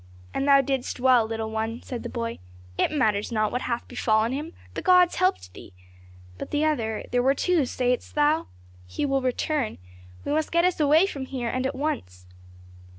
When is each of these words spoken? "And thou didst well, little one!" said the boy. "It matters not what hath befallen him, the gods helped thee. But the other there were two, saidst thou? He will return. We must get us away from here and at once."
"And 0.33 0.47
thou 0.47 0.61
didst 0.61 0.99
well, 0.99 1.27
little 1.27 1.51
one!" 1.51 1.83
said 1.83 2.01
the 2.01 2.09
boy. 2.09 2.39
"It 2.75 2.89
matters 2.91 3.31
not 3.31 3.51
what 3.51 3.61
hath 3.61 3.87
befallen 3.87 4.31
him, 4.31 4.51
the 4.73 4.81
gods 4.81 5.17
helped 5.17 5.53
thee. 5.53 5.73
But 6.39 6.49
the 6.49 6.65
other 6.65 7.03
there 7.11 7.21
were 7.21 7.35
two, 7.35 7.67
saidst 7.67 8.15
thou? 8.15 8.47
He 8.87 9.05
will 9.05 9.21
return. 9.21 9.77
We 10.25 10.31
must 10.31 10.51
get 10.51 10.65
us 10.65 10.79
away 10.79 11.05
from 11.05 11.25
here 11.27 11.49
and 11.49 11.67
at 11.67 11.75
once." 11.75 12.25